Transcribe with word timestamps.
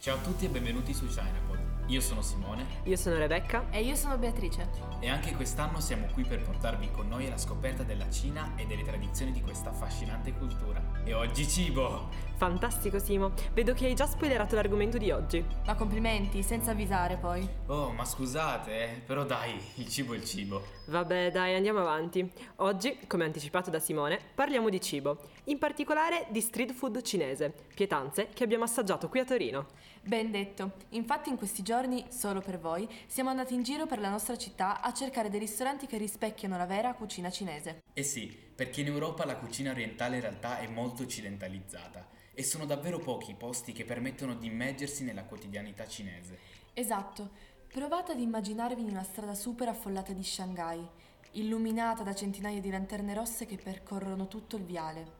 Ciao 0.00 0.16
a 0.16 0.20
tutti 0.20 0.44
e 0.44 0.48
benvenuti 0.48 0.94
su 0.94 1.08
ChinaPod. 1.08 1.77
Io 1.88 2.00
sono 2.02 2.20
Simone 2.20 2.66
Io 2.84 2.96
sono 2.96 3.16
Rebecca. 3.16 3.66
E 3.70 3.82
io 3.82 3.94
sono 3.94 4.18
Beatrice. 4.18 4.68
e 5.00 5.08
anche 5.08 5.32
quest'anno 5.34 5.80
siamo 5.80 6.06
qui 6.12 6.24
per 6.24 6.42
portarvi 6.42 6.90
con 6.90 7.06
noi 7.08 7.26
alla 7.26 7.38
scoperta 7.38 7.82
della 7.82 8.10
Cina 8.10 8.52
e 8.56 8.66
delle 8.66 8.82
tradizioni 8.82 9.30
di 9.32 9.40
questa 9.40 9.70
affascinante 9.70 10.32
cultura. 10.32 10.82
E 11.04 11.14
oggi 11.14 11.46
cibo! 11.46 12.26
Fantastico 12.36 12.98
Simo, 13.00 13.32
vedo 13.52 13.74
che 13.74 13.86
hai 13.86 13.94
già 13.94 14.06
spoilerato 14.06 14.54
l'argomento 14.54 14.96
di 14.98 15.10
oggi. 15.10 15.44
Ma 15.66 15.74
complimenti, 15.74 16.42
senza 16.42 16.70
avvisare 16.72 17.16
poi. 17.16 17.48
Oh, 17.66 17.90
ma 17.90 18.04
scusate, 18.04 18.70
eh, 18.82 19.00
però 19.04 19.24
dai, 19.24 19.60
il 19.76 19.88
cibo 19.88 20.14
è 20.14 20.16
il 20.16 20.24
cibo. 20.24 20.62
Vabbè 20.86 21.30
dai, 21.32 21.54
andiamo 21.54 21.80
avanti. 21.80 22.30
Oggi, 22.56 22.98
come 23.06 23.24
anticipato 23.24 23.70
da 23.70 23.80
Simone, 23.80 24.20
parliamo 24.34 24.68
di 24.68 24.80
cibo, 24.80 25.18
in 25.44 25.58
particolare 25.58 26.26
di 26.30 26.40
street 26.40 26.72
food 26.72 27.02
cinese, 27.02 27.52
pietanze 27.74 28.28
che 28.32 28.44
abbiamo 28.44 28.64
assaggiato 28.64 29.08
qui 29.08 29.20
a 29.20 29.24
Torino. 29.24 29.66
Ben 30.02 30.30
detto. 30.30 30.72
Infatti 30.90 31.28
in 31.28 31.36
questi 31.36 31.62
giorni, 31.62 31.76
solo 32.08 32.40
per 32.40 32.58
voi, 32.58 32.88
siamo 33.06 33.30
andati 33.30 33.54
in 33.54 33.62
giro 33.62 33.86
per 33.86 34.00
la 34.00 34.10
nostra 34.10 34.36
città 34.36 34.80
a 34.80 34.92
cercare 34.92 35.30
dei 35.30 35.38
ristoranti 35.38 35.86
che 35.86 35.96
rispecchiano 35.96 36.56
la 36.56 36.66
vera 36.66 36.94
cucina 36.94 37.30
cinese. 37.30 37.82
Eh 37.92 38.02
sì, 38.02 38.26
perché 38.26 38.80
in 38.80 38.88
Europa 38.88 39.24
la 39.24 39.36
cucina 39.36 39.70
orientale 39.70 40.16
in 40.16 40.22
realtà 40.22 40.58
è 40.58 40.66
molto 40.66 41.04
occidentalizzata 41.04 42.08
e 42.34 42.42
sono 42.42 42.66
davvero 42.66 42.98
pochi 42.98 43.30
i 43.30 43.36
posti 43.36 43.72
che 43.72 43.84
permettono 43.84 44.34
di 44.34 44.46
immergersi 44.46 45.04
nella 45.04 45.22
quotidianità 45.22 45.86
cinese. 45.86 46.38
Esatto. 46.74 47.30
Provate 47.68 48.12
ad 48.12 48.18
immaginarvi 48.18 48.82
una 48.82 49.04
strada 49.04 49.34
super 49.34 49.68
affollata 49.68 50.12
di 50.12 50.24
Shanghai, 50.24 50.84
illuminata 51.32 52.02
da 52.02 52.14
centinaia 52.14 52.60
di 52.60 52.70
lanterne 52.70 53.14
rosse 53.14 53.46
che 53.46 53.56
percorrono 53.56 54.26
tutto 54.26 54.56
il 54.56 54.64
viale. 54.64 55.17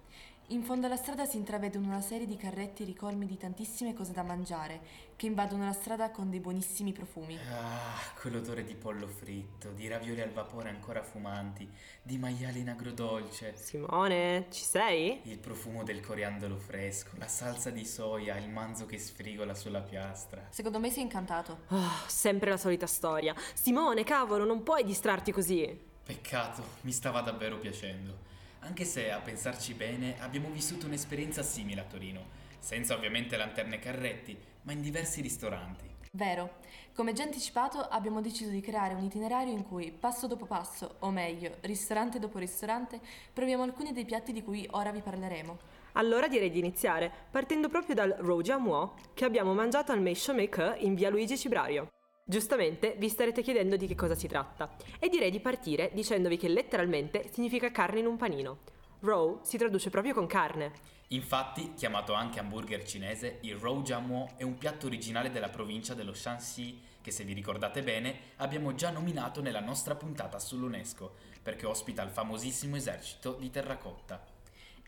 In 0.51 0.63
fondo 0.63 0.87
alla 0.87 0.97
strada 0.97 1.27
si 1.27 1.37
intravedono 1.37 1.89
una 1.89 2.01
serie 2.01 2.25
di 2.25 2.39
carretti 2.39 2.83
ricolmi 2.83 3.27
di 3.27 3.37
tantissime 3.37 3.93
cose 3.93 4.13
da 4.13 4.23
mangiare, 4.23 4.81
che 5.15 5.27
invadono 5.27 5.67
la 5.67 5.75
strada 5.75 6.11
con 6.11 6.31
dei 6.31 6.41
buonissimi 6.41 6.91
profumi. 6.93 7.37
Ah, 7.51 8.01
quell'odore 8.19 8.65
di 8.65 8.75
pollo 8.75 9.07
fritto, 9.09 9.73
di 9.73 9.89
ravioli 9.89 10.23
al 10.23 10.31
vapore 10.31 10.71
ancora 10.71 11.03
fumanti, 11.03 11.69
di 12.01 12.17
maiali 12.17 12.61
in 12.61 12.71
agrodolce, 12.71 13.57
Simone, 13.59 14.47
ci 14.49 14.63
sei? 14.65 15.21
il 15.25 15.39
profumo 15.39 15.83
del 15.83 16.01
coriandolo 16.01 16.57
fresco, 16.57 17.11
la 17.19 17.29
salsa 17.29 17.69
di 17.69 17.85
soia, 17.85 18.39
il 18.39 18.49
manzo 18.49 18.87
che 18.87 18.99
sfrigola 18.99 19.55
sulla 19.55 19.83
piastra. 19.83 20.47
Secondo 20.49 20.79
me 20.81 20.91
sei 20.91 21.03
incantato. 21.03 21.65
Oh, 21.69 21.91
sempre 22.07 22.49
la 22.49 22.57
solita 22.57 22.87
storia. 22.87 23.35
Simone, 23.53 24.03
cavolo, 24.03 24.47
non 24.47 24.63
puoi 24.63 24.83
distrarti 24.83 25.31
così. 25.31 25.79
Peccato, 26.03 26.63
mi 26.83 26.93
stava 26.93 27.21
davvero 27.21 27.59
piacendo. 27.59 28.37
Anche 28.61 28.85
se, 28.85 29.11
a 29.11 29.21
pensarci 29.21 29.75
bene, 29.75 30.21
abbiamo 30.21 30.51
vissuto 30.51 30.87
un'esperienza 30.87 31.43
simile 31.43 31.81
a 31.81 31.85
Torino, 31.85 32.27
senza 32.59 32.95
ovviamente 32.95 33.37
lanterne 33.37 33.77
e 33.77 33.79
carretti, 33.79 34.37
ma 34.63 34.73
in 34.73 34.81
diversi 34.81 35.21
ristoranti. 35.21 35.87
Vero. 36.13 36.57
Come 36.95 37.13
già 37.13 37.23
anticipato, 37.23 37.79
abbiamo 37.79 38.21
deciso 38.21 38.51
di 38.51 38.61
creare 38.61 38.95
un 38.95 39.05
itinerario 39.05 39.53
in 39.53 39.67
cui, 39.67 39.93
passo 39.93 40.27
dopo 40.27 40.47
passo, 40.47 40.97
o 41.01 41.11
meglio, 41.11 41.57
ristorante 41.61 42.19
dopo 42.19 42.39
ristorante, 42.39 43.01
proviamo 43.33 43.63
alcuni 43.63 43.93
dei 43.93 44.05
piatti 44.05 44.33
di 44.33 44.43
cui 44.43 44.67
ora 44.73 44.91
vi 44.91 45.01
parleremo. 45.01 45.59
Allora 45.93 46.27
direi 46.27 46.51
di 46.51 46.59
iniziare, 46.59 47.11
partendo 47.31 47.69
proprio 47.69 47.95
dal 47.95 48.17
Rojiamuo 48.19 48.95
che 49.15 49.25
abbiamo 49.25 49.55
mangiato 49.55 49.93
al 49.93 50.01
Meisho 50.01 50.35
Make 50.35 50.77
in 50.81 50.95
via 50.95 51.11
Luigi 51.11 51.39
Cibrario. 51.39 51.89
Giustamente 52.31 52.95
vi 52.99 53.09
starete 53.09 53.41
chiedendo 53.41 53.79
di 53.79 53.87
che 53.87 53.95
cosa 53.95 54.15
si 54.15 54.29
tratta 54.29 54.77
e 54.99 55.09
direi 55.09 55.31
di 55.31 55.41
partire 55.41 55.91
dicendovi 55.95 56.37
che 56.37 56.49
letteralmente 56.49 57.31
significa 57.33 57.71
carne 57.71 58.01
in 58.01 58.07
un 58.07 58.19
panino. 58.19 58.59
Row 59.01 59.41
si 59.45 59.57
traduce 59.57 59.89
proprio 59.89 60.13
con 60.13 60.27
carne. 60.27 60.73
Infatti, 61.09 61.73
chiamato 61.73 62.13
anche 62.13 62.39
hamburger 62.39 62.85
cinese, 62.85 63.39
il 63.41 63.57
Roujiamuo 63.57 64.33
è 64.37 64.43
un 64.43 64.59
piatto 64.59 64.85
originale 64.85 65.31
della 65.31 65.49
provincia 65.49 65.95
dello 65.95 66.13
Shanxi 66.13 66.79
che, 67.01 67.11
se 67.11 67.25
vi 67.25 67.33
ricordate 67.33 67.83
bene, 67.83 68.15
abbiamo 68.37 68.75
già 68.75 68.91
nominato 68.91 69.41
nella 69.41 69.61
nostra 69.61 69.95
puntata 69.95 70.39
sull'UNESCO, 70.39 71.15
perché 71.43 71.65
ospita 71.65 72.03
il 72.03 72.11
famosissimo 72.11 72.77
esercito 72.77 73.37
di 73.41 73.49
terracotta. 73.49 74.23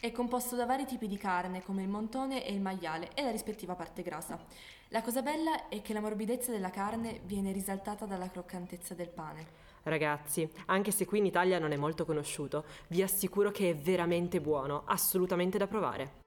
È 0.02 0.10
composto 0.12 0.56
da 0.56 0.64
vari 0.64 0.86
tipi 0.86 1.06
di 1.06 1.18
carne, 1.18 1.62
come 1.62 1.82
il 1.82 1.88
montone 1.88 2.46
e 2.46 2.54
il 2.54 2.60
maiale, 2.62 3.10
e 3.12 3.22
la 3.22 3.30
rispettiva 3.30 3.74
parte 3.74 4.00
grassa. 4.00 4.42
La 4.88 5.02
cosa 5.02 5.20
bella 5.20 5.68
è 5.68 5.82
che 5.82 5.92
la 5.92 6.00
morbidezza 6.00 6.50
della 6.50 6.70
carne 6.70 7.20
viene 7.26 7.52
risaltata 7.52 8.06
dalla 8.06 8.30
croccantezza 8.30 8.94
del 8.94 9.10
pane. 9.10 9.46
Ragazzi, 9.82 10.50
anche 10.66 10.90
se 10.90 11.04
qui 11.04 11.18
in 11.18 11.26
Italia 11.26 11.58
non 11.58 11.72
è 11.72 11.76
molto 11.76 12.06
conosciuto, 12.06 12.64
vi 12.86 13.02
assicuro 13.02 13.50
che 13.50 13.68
è 13.68 13.76
veramente 13.76 14.40
buono, 14.40 14.84
assolutamente 14.86 15.58
da 15.58 15.66
provare. 15.66 16.22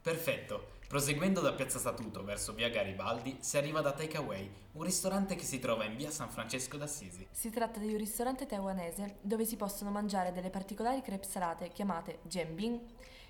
Perfetto, 0.00 0.78
proseguendo 0.90 1.40
da 1.40 1.52
Piazza 1.52 1.78
Statuto 1.78 2.24
verso 2.24 2.52
via 2.52 2.68
Garibaldi 2.68 3.36
si 3.38 3.56
arriva 3.56 3.80
da 3.80 3.92
Takeaway, 3.92 4.50
un 4.72 4.82
ristorante 4.82 5.36
che 5.36 5.44
si 5.44 5.60
trova 5.60 5.84
in 5.84 5.94
via 5.94 6.10
San 6.10 6.30
Francesco 6.30 6.76
d'Assisi. 6.76 7.28
Si 7.30 7.48
tratta 7.48 7.78
di 7.78 7.92
un 7.92 7.96
ristorante 7.96 8.44
taiwanese 8.44 9.18
dove 9.20 9.44
si 9.44 9.54
possono 9.54 9.92
mangiare 9.92 10.32
delle 10.32 10.50
particolari 10.50 11.00
crepe 11.00 11.28
salate 11.28 11.68
chiamate 11.68 12.18
jianbing, 12.22 12.80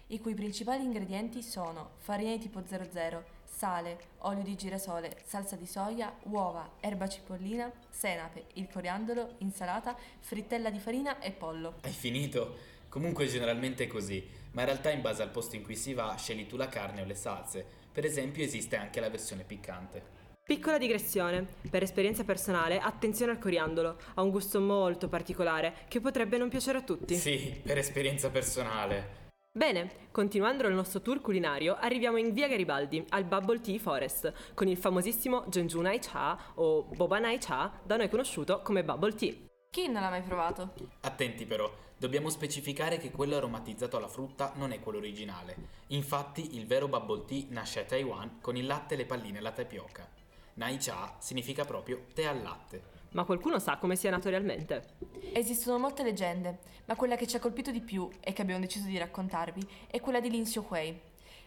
i 0.06 0.20
cui 0.20 0.32
principali 0.32 0.84
ingredienti 0.84 1.42
sono 1.42 1.90
farina 1.98 2.30
di 2.30 2.38
tipo 2.38 2.62
00, 2.66 3.24
sale, 3.44 3.98
olio 4.20 4.42
di 4.42 4.56
girasole, 4.56 5.18
salsa 5.26 5.56
di 5.56 5.66
soia, 5.66 6.16
uova, 6.30 6.66
erba 6.80 7.10
cipollina, 7.10 7.70
senape, 7.90 8.44
il 8.54 8.70
coriandolo, 8.72 9.34
insalata, 9.40 9.94
frittella 10.20 10.70
di 10.70 10.78
farina 10.78 11.20
e 11.20 11.30
pollo. 11.30 11.74
Hai 11.82 11.92
finito? 11.92 12.78
Comunque 12.88 13.26
generalmente 13.26 13.84
è 13.84 13.86
così, 13.86 14.26
ma 14.52 14.60
in 14.60 14.66
realtà 14.66 14.90
in 14.90 15.00
base 15.00 15.22
al 15.22 15.30
posto 15.30 15.56
in 15.56 15.62
cui 15.62 15.76
si 15.76 15.94
va 15.94 16.14
scegli 16.16 16.46
tu 16.46 16.56
la 16.56 16.68
carne 16.68 17.02
o 17.02 17.04
le 17.04 17.14
salse. 17.14 17.64
Per 17.92 18.04
esempio 18.04 18.44
esiste 18.44 18.76
anche 18.76 19.00
la 19.00 19.10
versione 19.10 19.44
piccante. 19.44 20.18
Piccola 20.44 20.78
digressione. 20.78 21.46
Per 21.70 21.82
esperienza 21.82 22.24
personale, 22.24 22.80
attenzione 22.80 23.32
al 23.32 23.38
coriandolo. 23.38 23.96
Ha 24.14 24.22
un 24.22 24.30
gusto 24.30 24.60
molto 24.60 25.08
particolare 25.08 25.74
che 25.86 26.00
potrebbe 26.00 26.38
non 26.38 26.48
piacere 26.48 26.78
a 26.78 26.82
tutti. 26.82 27.14
Sì, 27.14 27.60
per 27.62 27.78
esperienza 27.78 28.30
personale. 28.30 29.18
Bene, 29.52 30.08
continuando 30.10 30.66
il 30.66 30.74
nostro 30.74 31.02
tour 31.02 31.20
culinario, 31.20 31.76
arriviamo 31.78 32.16
in 32.16 32.32
via 32.32 32.48
Garibaldi, 32.48 33.04
al 33.10 33.24
Bubble 33.24 33.60
Tea 33.60 33.78
Forest, 33.78 34.54
con 34.54 34.68
il 34.68 34.76
famosissimo 34.76 35.44
Jeonju 35.48 35.82
Cha 36.00 36.38
o 36.54 36.84
Boba 36.84 37.18
Nai 37.18 37.38
Cha, 37.38 37.80
da 37.84 37.96
noi 37.96 38.08
conosciuto 38.08 38.60
come 38.62 38.84
Bubble 38.84 39.14
Tea. 39.14 39.49
Chi 39.72 39.86
non 39.86 40.02
l'ha 40.02 40.10
mai 40.10 40.22
provato? 40.22 40.72
Attenti 41.02 41.46
però, 41.46 41.72
dobbiamo 41.96 42.28
specificare 42.28 42.98
che 42.98 43.12
quello 43.12 43.36
aromatizzato 43.36 43.96
alla 43.96 44.08
frutta 44.08 44.50
non 44.56 44.72
è 44.72 44.80
quello 44.80 44.98
originale. 44.98 45.54
Infatti 45.88 46.56
il 46.56 46.66
vero 46.66 46.88
bubble 46.88 47.24
tea 47.24 47.44
nasce 47.50 47.78
a 47.78 47.84
Taiwan 47.84 48.40
con 48.40 48.56
il 48.56 48.66
latte 48.66 48.94
e 48.94 48.96
le 48.96 49.06
palline 49.06 49.38
alla 49.38 49.52
tapioca. 49.52 50.08
Nai 50.54 50.78
cha 50.78 51.14
significa 51.20 51.64
proprio 51.64 52.06
tè 52.12 52.24
al 52.24 52.42
latte. 52.42 52.82
Ma 53.10 53.22
qualcuno 53.22 53.60
sa 53.60 53.76
come 53.76 53.94
sia 53.94 54.10
nato 54.10 54.28
realmente? 54.28 54.96
Esistono 55.32 55.78
molte 55.78 56.02
leggende, 56.02 56.58
ma 56.86 56.96
quella 56.96 57.14
che 57.14 57.28
ci 57.28 57.36
ha 57.36 57.40
colpito 57.40 57.70
di 57.70 57.80
più 57.80 58.10
e 58.18 58.32
che 58.32 58.42
abbiamo 58.42 58.60
deciso 58.60 58.88
di 58.88 58.98
raccontarvi 58.98 59.64
è 59.86 60.00
quella 60.00 60.18
di 60.18 60.30
Lin 60.30 60.42
Xiuhui. 60.42 61.00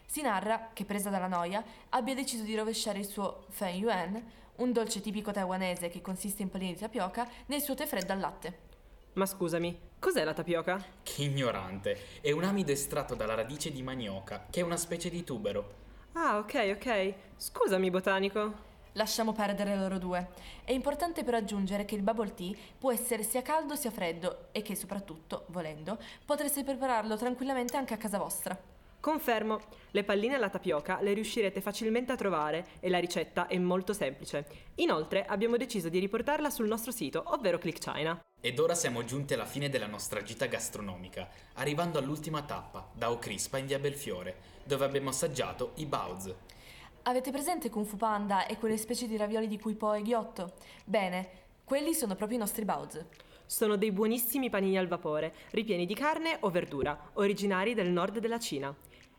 Si 0.06 0.22
narra 0.22 0.70
che, 0.72 0.84
presa 0.84 1.10
dalla 1.10 1.26
noia, 1.26 1.62
abbia 1.90 2.14
deciso 2.14 2.44
di 2.44 2.54
rovesciare 2.54 2.98
il 2.98 3.06
suo 3.06 3.46
Fen 3.48 3.76
Yuan, 3.76 4.32
un 4.56 4.72
dolce 4.72 5.00
tipico 5.00 5.32
taiwanese 5.32 5.88
che 5.88 6.00
consiste 6.00 6.42
in 6.42 6.50
palline 6.50 6.74
di 6.74 6.78
tapioca, 6.78 7.28
nel 7.46 7.60
suo 7.60 7.74
tè 7.74 7.86
freddo 7.86 8.12
al 8.12 8.20
latte. 8.20 8.58
Ma 9.14 9.26
scusami, 9.26 9.78
cos'è 9.98 10.24
la 10.24 10.34
tapioca? 10.34 10.84
Che 11.02 11.22
ignorante! 11.22 12.20
È 12.20 12.30
un 12.32 12.44
amido 12.44 12.72
estratto 12.72 13.14
dalla 13.14 13.34
radice 13.34 13.70
di 13.70 13.82
manioca, 13.82 14.46
che 14.50 14.60
è 14.60 14.64
una 14.64 14.76
specie 14.76 15.08
di 15.08 15.22
tubero. 15.24 15.82
Ah, 16.12 16.38
ok, 16.38 16.76
ok. 16.76 17.14
Scusami, 17.36 17.90
botanico. 17.90 18.72
Lasciamo 18.92 19.32
perdere 19.32 19.74
loro 19.74 19.98
due. 19.98 20.28
È 20.64 20.70
importante 20.70 21.24
però 21.24 21.36
aggiungere 21.36 21.84
che 21.84 21.96
il 21.96 22.02
bubble 22.02 22.34
tea 22.34 22.54
può 22.78 22.92
essere 22.92 23.24
sia 23.24 23.42
caldo 23.42 23.74
sia 23.74 23.90
freddo 23.90 24.48
e 24.52 24.62
che 24.62 24.76
soprattutto, 24.76 25.46
volendo, 25.48 25.98
potreste 26.24 26.62
prepararlo 26.62 27.16
tranquillamente 27.16 27.76
anche 27.76 27.94
a 27.94 27.96
casa 27.96 28.18
vostra. 28.18 28.56
Confermo, 29.04 29.60
le 29.90 30.02
palline 30.02 30.36
alla 30.36 30.48
tapioca 30.48 30.98
le 31.02 31.12
riuscirete 31.12 31.60
facilmente 31.60 32.12
a 32.12 32.16
trovare 32.16 32.68
e 32.80 32.88
la 32.88 32.98
ricetta 32.98 33.48
è 33.48 33.58
molto 33.58 33.92
semplice. 33.92 34.46
Inoltre 34.76 35.26
abbiamo 35.26 35.58
deciso 35.58 35.90
di 35.90 35.98
riportarla 35.98 36.48
sul 36.48 36.68
nostro 36.68 36.90
sito, 36.90 37.22
ovvero 37.26 37.58
Click 37.58 37.80
China. 37.80 38.18
Ed 38.40 38.58
ora 38.58 38.74
siamo 38.74 39.04
giunti 39.04 39.34
alla 39.34 39.44
fine 39.44 39.68
della 39.68 39.88
nostra 39.88 40.22
gita 40.22 40.46
gastronomica, 40.46 41.28
arrivando 41.56 41.98
all'ultima 41.98 42.44
tappa, 42.44 42.88
da 42.94 43.10
Ocrispa 43.10 43.58
in 43.58 43.66
via 43.66 43.78
Belfiore, 43.78 44.36
dove 44.64 44.86
abbiamo 44.86 45.10
assaggiato 45.10 45.72
i 45.74 45.84
Baozi. 45.84 46.34
Avete 47.02 47.30
presente 47.30 47.68
Kung 47.68 47.84
Fu 47.84 47.98
Panda 47.98 48.46
e 48.46 48.56
quelle 48.56 48.78
specie 48.78 49.06
di 49.06 49.18
ravioli 49.18 49.48
di 49.48 49.58
cui 49.58 49.74
poi 49.74 50.00
ghiotto? 50.00 50.54
Bene, 50.82 51.28
quelli 51.62 51.92
sono 51.92 52.14
proprio 52.14 52.38
i 52.38 52.40
nostri 52.40 52.64
baozi. 52.64 53.04
Sono 53.44 53.76
dei 53.76 53.92
buonissimi 53.92 54.48
panini 54.48 54.78
al 54.78 54.88
vapore, 54.88 55.34
ripieni 55.50 55.84
di 55.84 55.94
carne 55.94 56.38
o 56.40 56.48
verdura, 56.48 57.10
originari 57.14 57.74
del 57.74 57.90
nord 57.90 58.18
della 58.18 58.38
Cina. 58.38 58.74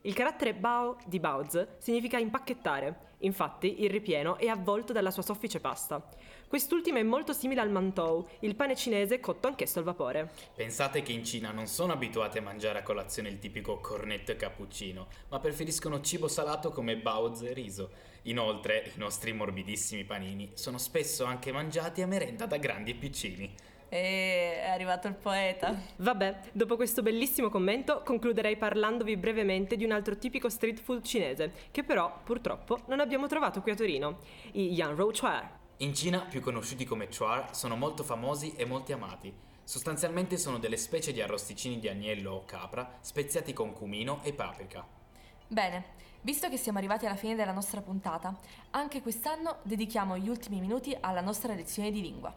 Il 0.06 0.14
carattere 0.14 0.54
bao 0.54 0.98
di 1.08 1.20
Baozi 1.20 1.66
significa 1.80 2.20
impacchettare, 2.20 3.14
infatti 3.22 3.82
il 3.82 3.90
ripieno 3.90 4.38
è 4.38 4.46
avvolto 4.46 4.94
dalla 4.94 5.10
sua 5.10 5.24
soffice 5.24 5.60
pasta. 5.60 6.08
Quest'ultima 6.48 7.00
è 7.00 7.04
molto 7.04 7.34
simile 7.34 7.62
al 7.62 7.72
mantou, 7.72 8.24
il 8.42 8.56
pane 8.56 8.76
cinese 8.76 9.20
cotto 9.20 9.48
anch'esso 9.48 9.80
al 9.80 9.86
vapore. 9.86 10.32
Pensate 10.54 11.02
che 11.02 11.12
in 11.12 11.26
Cina 11.26 11.50
non 11.50 11.66
sono 11.66 11.94
abituati 11.94 12.38
a 12.38 12.44
mangiare 12.44 12.78
a 12.78 12.84
colazione 12.84 13.30
il 13.30 13.40
tipico 13.40 13.80
cornetto 13.80 14.32
e 14.32 14.36
cappuccino, 14.36 15.08
ma 15.30 15.40
preferiscono 15.40 16.00
cibo 16.02 16.28
salato 16.28 16.70
come 16.70 16.98
baozi 16.98 17.48
e 17.48 17.54
riso. 17.54 17.90
Inoltre, 18.26 18.92
i 18.96 19.00
nostri 19.00 19.34
morbidissimi 19.34 20.04
panini 20.04 20.52
sono 20.54 20.78
spesso 20.78 21.26
anche 21.26 21.52
mangiati 21.52 22.04
a 22.04 22.08
merenda 22.08 22.46
da 22.46 22.58
grandi 22.58 22.92
e 22.92 22.96
piccini. 22.96 23.56
E 23.90 24.62
è 24.62 24.70
arrivato 24.70 25.08
il 25.08 25.14
poeta. 25.14 25.76
Vabbè, 25.98 26.40
dopo 26.52 26.76
questo 26.76 27.02
bellissimo 27.02 27.50
commento 27.50 28.02
concluderei 28.04 28.58
parlandovi 28.58 29.16
brevemente 29.18 29.76
di 29.76 29.86
un 29.86 29.92
altro 29.92 30.18
tipico 30.18 30.50
street 30.50 30.80
food 30.80 31.04
cinese, 31.04 31.52
che 31.72 31.84
però 31.84 32.20
purtroppo 32.24 32.82
non 32.88 33.00
abbiamo 33.00 33.28
trovato 33.28 33.62
qui 33.62 33.72
a 33.72 33.76
Torino, 33.76 34.20
i 34.54 34.74
Yan 34.74 34.96
Rou 34.96 35.12
Chuar. 35.12 35.64
In 35.78 35.94
Cina, 35.94 36.20
più 36.22 36.40
conosciuti 36.40 36.86
come 36.86 37.10
chuar, 37.10 37.54
sono 37.54 37.76
molto 37.76 38.04
famosi 38.04 38.56
e 38.56 38.66
molti 38.66 38.94
amati. 38.94 39.34
Sostanzialmente 39.64 40.38
sono 40.38 40.58
delle 40.58 40.78
specie 40.78 41.12
di 41.12 41.22
arrosticini 41.22 41.80
di 41.80 41.90
agnello 41.90 42.32
o 42.32 42.46
capra 42.46 42.98
speziati 43.02 43.52
con 43.52 43.74
cumino 43.74 44.22
e 44.24 44.32
paprika. 44.32 44.86
Bene, 45.48 45.84
visto 46.22 46.50
che 46.50 46.58
siamo 46.58 46.78
arrivati 46.78 47.06
alla 47.06 47.16
fine 47.16 47.36
della 47.36 47.52
nostra 47.52 47.82
puntata, 47.82 48.38
anche 48.72 49.02
quest'anno 49.02 49.58
dedichiamo 49.64 50.18
gli 50.18 50.30
ultimi 50.30 50.60
minuti 50.60 50.96
alla 51.00 51.22
nostra 51.22 51.54
lezione 51.54 51.92
di 51.92 52.02
lingua. 52.02 52.34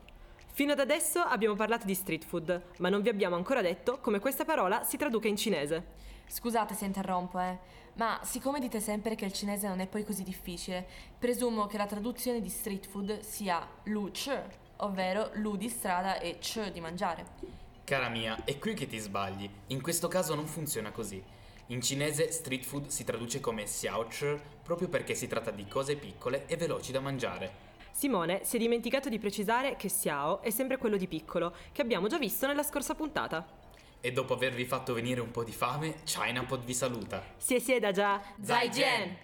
Fino 0.58 0.72
ad 0.72 0.80
adesso 0.80 1.20
abbiamo 1.20 1.54
parlato 1.54 1.86
di 1.86 1.94
street 1.94 2.24
food, 2.24 2.62
ma 2.78 2.88
non 2.88 3.00
vi 3.00 3.08
abbiamo 3.08 3.36
ancora 3.36 3.62
detto 3.62 4.00
come 4.00 4.18
questa 4.18 4.44
parola 4.44 4.82
si 4.82 4.96
traduca 4.96 5.28
in 5.28 5.36
cinese. 5.36 5.84
Scusate 6.26 6.74
se 6.74 6.84
interrompo, 6.84 7.38
eh, 7.38 7.56
ma 7.92 8.18
siccome 8.24 8.58
dite 8.58 8.80
sempre 8.80 9.14
che 9.14 9.24
il 9.24 9.32
cinese 9.32 9.68
non 9.68 9.78
è 9.78 9.86
poi 9.86 10.04
così 10.04 10.24
difficile, 10.24 10.84
presumo 11.16 11.68
che 11.68 11.76
la 11.76 11.86
traduzione 11.86 12.40
di 12.40 12.48
street 12.48 12.88
food 12.88 13.20
sia 13.20 13.64
lu 13.84 14.10
ch, 14.10 14.36
ovvero 14.78 15.30
lu 15.34 15.56
di 15.56 15.68
strada 15.68 16.18
e 16.18 16.38
ch 16.40 16.72
di 16.72 16.80
mangiare. 16.80 17.24
Cara 17.84 18.08
mia, 18.08 18.42
è 18.42 18.58
qui 18.58 18.74
che 18.74 18.88
ti 18.88 18.98
sbagli. 18.98 19.48
In 19.68 19.80
questo 19.80 20.08
caso 20.08 20.34
non 20.34 20.48
funziona 20.48 20.90
così. 20.90 21.22
In 21.66 21.80
cinese 21.80 22.32
street 22.32 22.64
food 22.64 22.88
si 22.88 23.04
traduce 23.04 23.38
come 23.38 23.62
xiaochi 23.62 24.40
proprio 24.64 24.88
perché 24.88 25.14
si 25.14 25.28
tratta 25.28 25.52
di 25.52 25.68
cose 25.68 25.94
piccole 25.94 26.46
e 26.46 26.56
veloci 26.56 26.90
da 26.90 26.98
mangiare. 26.98 27.67
Simone 27.98 28.44
si 28.44 28.54
è 28.54 28.58
dimenticato 28.60 29.08
di 29.08 29.18
precisare 29.18 29.74
che 29.74 29.88
Xiao 29.88 30.40
è 30.40 30.50
sempre 30.50 30.76
quello 30.76 30.96
di 30.96 31.08
piccolo, 31.08 31.52
che 31.72 31.82
abbiamo 31.82 32.06
già 32.06 32.16
visto 32.16 32.46
nella 32.46 32.62
scorsa 32.62 32.94
puntata. 32.94 33.44
E 34.00 34.12
dopo 34.12 34.34
avervi 34.34 34.64
fatto 34.66 34.94
venire 34.94 35.20
un 35.20 35.32
po' 35.32 35.42
di 35.42 35.50
fame, 35.50 36.02
Chinapod 36.04 36.62
vi 36.62 36.74
saluta. 36.74 37.20
Si 37.36 37.58
sieda 37.58 37.90
già. 37.90 38.22
Zaijian! 38.40 39.16